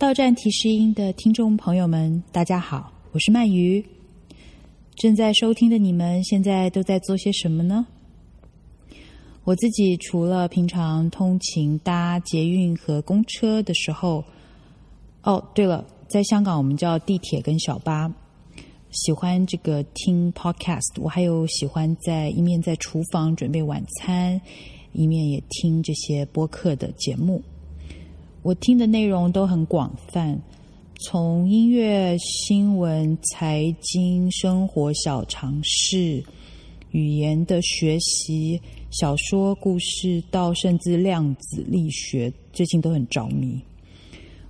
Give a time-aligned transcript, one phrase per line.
[0.00, 3.84] 到站提示音的听众朋友们，大家好，我是鳗鱼。
[4.96, 7.86] 正在收听的你们，现在都在做些什么呢？
[9.44, 14.24] 我自己除了平常通勤搭捷运和公车的时候，
[15.22, 18.10] 哦，对了，在香港我们叫地铁跟小巴。
[18.92, 24.40] 喜欢这个听 podcast，我还有喜欢在一面在厨房准备晚餐，
[24.94, 27.42] 一面也听这些播客的节目。
[28.42, 30.40] 我听的内容都很广泛，
[31.02, 36.24] 从音乐、新闻、财经、生活小常识、
[36.90, 38.58] 语言的学习、
[38.90, 43.60] 小说故事，到甚至量子力学，最近都很着迷。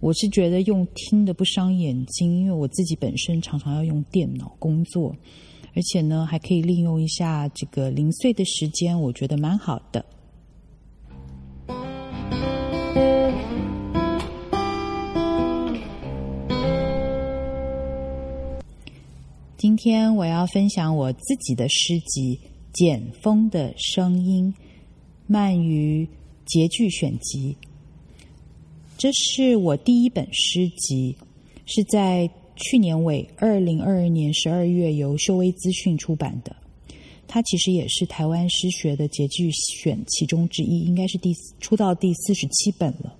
[0.00, 5.14] 我是觉得用听的不伤眼睛，因为我自己本身常常要用电脑工作，
[5.76, 10.04] 而且呢还可以利用一下这个零碎的时间，我觉得蛮好的。
[19.66, 22.36] 今天我要分享我自己的诗集
[22.72, 24.54] 《简风的声音》，
[25.28, 26.08] 鳗鱼
[26.44, 27.56] 节句选集。
[28.96, 31.16] 这是我第一本诗集，
[31.64, 36.54] 是在去年尾二零二二年十二月由秀威资讯出版的。
[37.26, 43.12] 它其实也是台湾诗学的节句选其中之一，应该是第出到第四十七本了。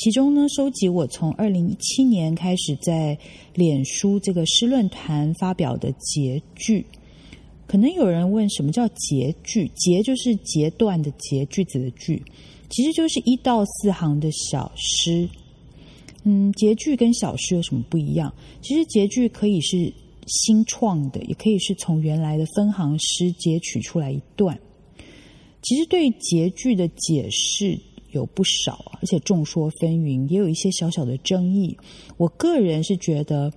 [0.00, 3.18] 其中呢，收集我从二零一七年开始在
[3.52, 6.82] 脸书这个诗论坛发表的节句。
[7.66, 9.68] 可能有人问，什么叫节句？
[9.76, 12.22] 节就是截断的节，句子的句。
[12.70, 15.28] 其实就是一到四行的小诗，
[16.24, 18.32] 嗯，节句跟小诗有什么不一样？
[18.62, 19.92] 其实节句可以是
[20.26, 24.58] 新创的，也可以是从原来的分行诗截取出来一段。
[25.60, 27.78] 其实对节句的解释
[28.12, 31.76] 有不少，而且众说纷纭，也有一些小小的争议。
[32.16, 33.52] 我个人是觉得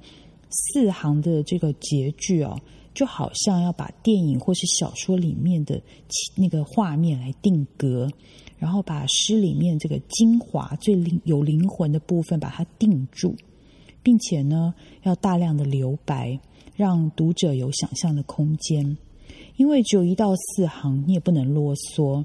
[0.49, 2.59] 四行的这个结句哦，
[2.93, 5.81] 就好像要把电影或是小说里面的
[6.35, 8.09] 那个画面来定格。
[8.59, 13.35] 然后把诗里面这个精华、最灵有灵魂的部分把它定住，
[14.01, 16.39] 并且呢，要大量的留白，
[16.73, 18.97] 让读者有想象的空间。
[19.57, 22.23] 因为只有一到四行，你也不能啰嗦，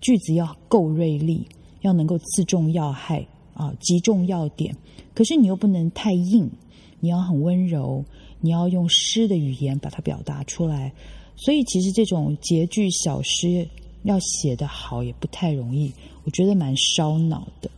[0.00, 1.46] 句子要够锐利，
[1.84, 3.24] 要能够刺中要害
[3.54, 4.76] 啊，击中要点。
[5.14, 6.50] 可是你又不能太硬，
[6.98, 8.04] 你要很温柔，
[8.40, 10.92] 你要用诗的语言把它表达出来。
[11.36, 13.68] 所以，其实这种节句小诗。
[14.04, 15.90] 要写得好也不太容易，
[16.24, 17.70] 我觉得蛮烧脑的。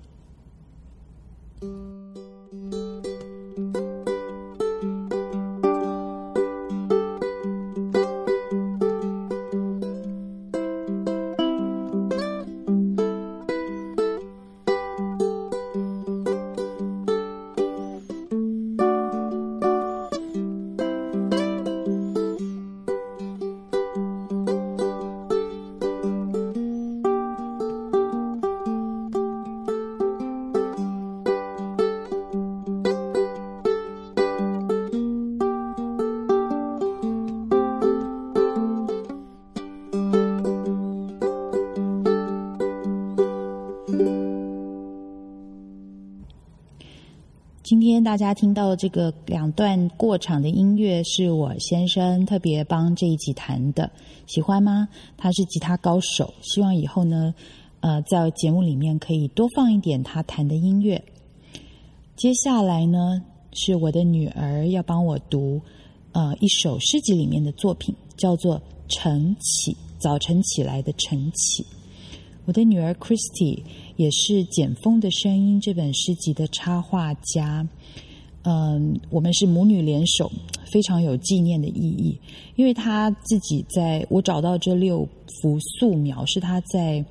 [47.66, 53.90] 今天大家听到的这个两段过场的音乐，是我先生特别帮这一集弹的，
[54.28, 54.88] 喜欢吗？
[55.16, 57.34] 他是吉他高手，希望以后呢，
[57.80, 61.02] 呃，在节目里面可以多放一点他弹的音乐。
[62.14, 63.20] 接下来呢，
[63.52, 65.60] 是我的女儿要帮我读，
[66.12, 71.66] 呃，一首诗集里面的作品，叫做《晨起》，早晨起来的晨起。
[72.46, 73.60] 我的女儿 Christy
[73.96, 77.66] 也是《简风的声音》这本诗集的插画家，
[78.44, 80.30] 嗯，我们是母女联手，
[80.64, 82.16] 非常有纪念的意义。
[82.54, 85.06] 因为她自己在我找到这六
[85.40, 87.04] 幅素描，是她在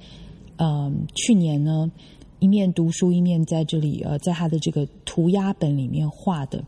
[0.55, 1.91] 嗯去年呢
[2.39, 6.63] 一面读书一面在这里呃在她的这个涂鸦本里面画的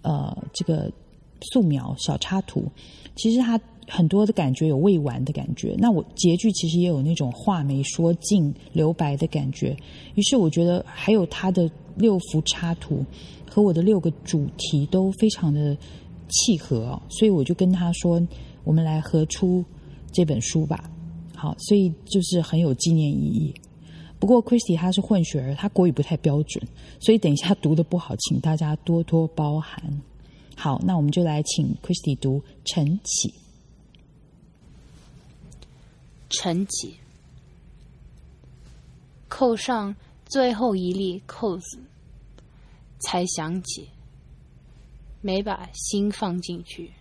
[0.00, 0.90] 呃这个
[1.52, 2.64] 素描小插图。
[3.14, 5.74] 其实她很多的感觉有未完的感觉。
[5.78, 9.76] 那我结句其实也有那种话没说尽留白的感觉。
[10.14, 13.04] 于是我觉得还有他的六幅插图
[13.48, 15.76] 和我的六个主题都非常的
[16.28, 18.20] 契合哦，所以我就跟他说
[18.64, 19.64] ：“我们来合出
[20.12, 20.90] 这本书吧。”
[21.34, 23.54] 好，所以就是很有纪念意义。
[24.18, 26.66] 不过 Christy 他是混血儿，他国语不太标准，
[26.98, 29.78] 所以等一下读的不好，请大家多多包涵。
[30.56, 33.32] 好，那我们就来请 Christy 读晨起。
[36.28, 36.98] 晨起，
[39.28, 39.94] 扣上
[40.26, 41.80] 最后一粒扣子，
[42.98, 43.88] 才想起
[45.20, 46.92] 没把心放进去。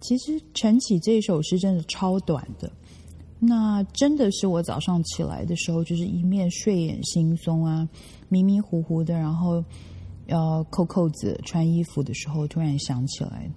[0.00, 2.70] 其实晨起这首诗真的超短的，
[3.38, 7.86] 那真的是我早上起来的时候，就是一面睡眼惺忪啊，
[8.28, 9.62] 迷迷糊糊的，然后
[10.26, 13.50] 要扣扣子、穿衣服的时候，突然想起来，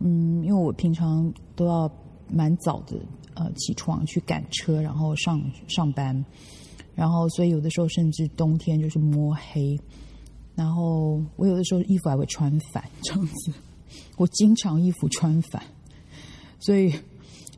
[0.00, 1.90] 嗯，因为我平常都要
[2.28, 2.96] 蛮早的
[3.34, 6.24] 呃起床去赶车，然后上上班，
[6.94, 9.78] 然后所以有的时候甚至冬天就是摸黑，
[10.54, 13.52] 然后我有的时候衣服还会穿反这样子。
[14.16, 15.62] 我经常衣服穿反，
[16.60, 16.92] 所以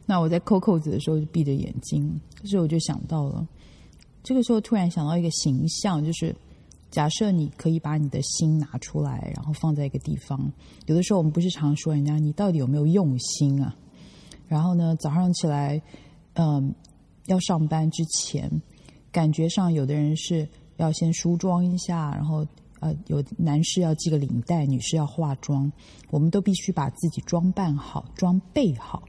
[0.07, 2.21] 那我在扣扣子的时候就闭着眼睛。
[2.41, 3.47] 可是我就想到了，
[4.23, 6.35] 这个时候突然想到一个形象，就是
[6.91, 10.53] 假设你可以把你的心拿出来，然后放在一个地方。
[10.87, 13.75] 有的时候我们不是常说人家你到底有没有用心啊？
[14.47, 15.81] 然后呢，早上起来，
[16.35, 16.75] 嗯，
[17.27, 18.51] 要上班之前，
[19.11, 22.47] 感觉上有的人是要先梳妆一下，然后。
[22.81, 25.73] 呃，有男士要系个领带，女士要化妆，
[26.11, 29.03] 我们都必须把自己装扮好、装备好，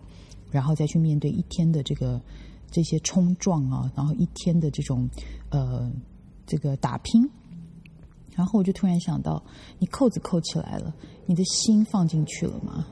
[0.52, 2.22] 然后再去面对一天的这个
[2.72, 5.10] 这些冲撞啊，然后一天的这种
[5.50, 5.92] 呃
[6.46, 7.28] 这个打拼。
[8.36, 9.42] 然后我就突然想到，
[9.80, 10.94] 你扣子扣起来了，
[11.26, 12.88] 你的心放进去了吗？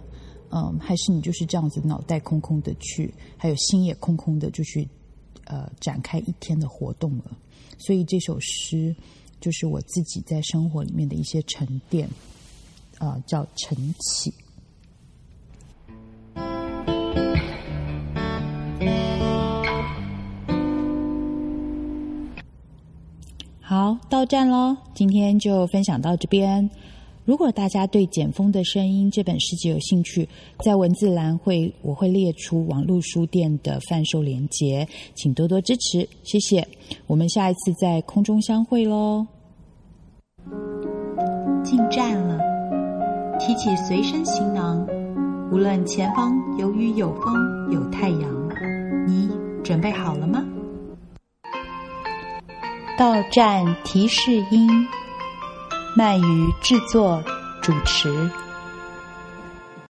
[0.49, 4.87] 嗯，还是你就是这样子脑袋空空的去，还有心也空空的就去
[5.45, 7.37] 呃展开一天的活动了。
[7.77, 8.95] 所以这首诗。
[9.43, 12.09] 就是我自己在生活里面的一些沉淀，
[12.97, 14.33] 啊、叫晨起。
[23.73, 26.69] 好，到站喽，今天就分享到这边。
[27.25, 30.29] 如果大家对《简风的声音》这本诗集有兴趣，
[30.63, 36.67] 在文字栏会我会列出网络书店的贩售链接，请多多支持，谢谢。
[37.07, 39.25] 我们下一次在空中相会喽！
[41.63, 42.37] 进站了，
[43.39, 44.85] 提起随身行囊，
[45.51, 48.21] 无论前方有雨有风有太阳，
[49.07, 49.31] 你
[49.63, 50.45] 准备好了吗？
[52.97, 54.69] 到站提示音。
[55.95, 57.23] 鳗鱼制作
[57.61, 58.29] 主持。